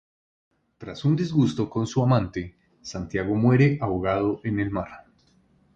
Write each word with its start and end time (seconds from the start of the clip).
Tras 0.79 1.05
un 1.05 1.15
disgusto 1.15 1.69
con 1.69 1.85
su 1.85 2.01
amante, 2.01 2.57
Santiago 2.81 3.35
muere 3.35 3.77
ahogado 3.79 4.41
en 4.43 4.59
el 4.59 4.71
mar. 4.71 5.05